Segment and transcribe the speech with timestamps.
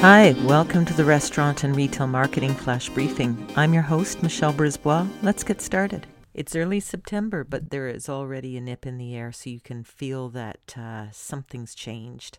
[0.00, 3.46] Hi, welcome to the Restaurant and Retail Marketing Flash Briefing.
[3.54, 5.06] I'm your host, Michelle Brisbois.
[5.20, 6.06] Let's get started.
[6.32, 9.84] It's early September, but there is already a nip in the air, so you can
[9.84, 12.38] feel that uh, something's changed.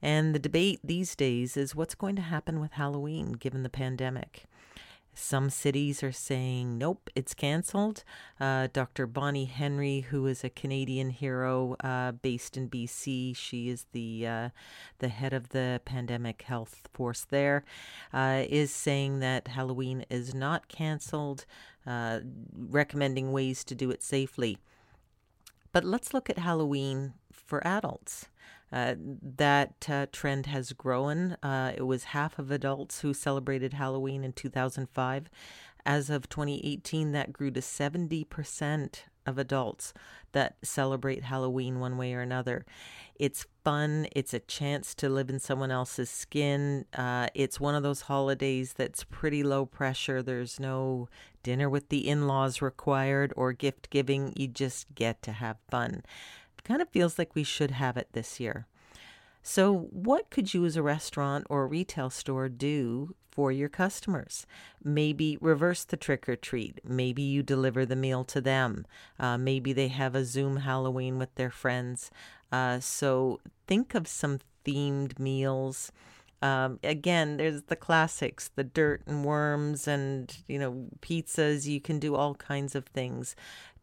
[0.00, 4.44] And the debate these days is what's going to happen with Halloween given the pandemic.
[5.18, 8.04] Some cities are saying, nope, it's canceled.
[8.38, 9.06] Uh, Dr.
[9.06, 14.48] Bonnie Henry, who is a Canadian hero uh, based in BC, she is the, uh,
[14.98, 17.64] the head of the pandemic health force there,
[18.12, 21.46] uh, is saying that Halloween is not canceled,
[21.86, 22.20] uh,
[22.54, 24.58] recommending ways to do it safely.
[25.72, 28.26] But let's look at Halloween for adults.
[28.76, 31.32] Uh, that uh, trend has grown.
[31.42, 35.30] Uh, it was half of adults who celebrated Halloween in 2005.
[35.86, 39.94] As of 2018, that grew to 70% of adults
[40.32, 42.66] that celebrate Halloween one way or another.
[43.14, 44.08] It's fun.
[44.12, 46.84] It's a chance to live in someone else's skin.
[46.92, 50.22] Uh, it's one of those holidays that's pretty low pressure.
[50.22, 51.08] There's no
[51.42, 54.34] dinner with the in laws required or gift giving.
[54.36, 56.02] You just get to have fun
[56.66, 58.66] kind of feels like we should have it this year.
[59.48, 64.44] So, what could you as a restaurant or a retail store do for your customers?
[64.82, 66.80] Maybe reverse the trick or treat.
[66.84, 68.86] Maybe you deliver the meal to them.
[69.20, 72.10] Uh, maybe they have a Zoom Halloween with their friends.
[72.50, 73.38] Uh, so,
[73.68, 75.92] think of some themed meals.
[76.42, 81.66] Um, again, there's the classics, the dirt and worms, and you know pizzas.
[81.66, 83.34] You can do all kinds of things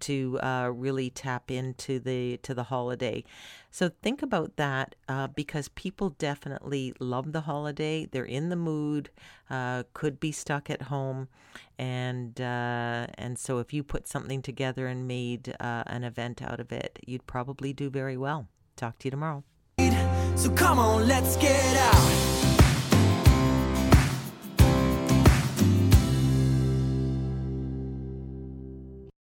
[0.02, 3.24] to uh, really tap into the to the holiday.
[3.72, 8.06] So think about that uh, because people definitely love the holiday.
[8.06, 9.10] They're in the mood,
[9.50, 11.30] uh, could be stuck at home,
[11.80, 16.60] and uh, and so if you put something together and made uh, an event out
[16.60, 18.48] of it, you'd probably do very well.
[18.76, 19.44] Talk to you tomorrow.
[20.36, 22.23] So come on, let's get out.